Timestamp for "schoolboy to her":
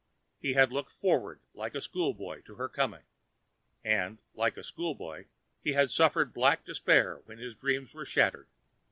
1.79-2.67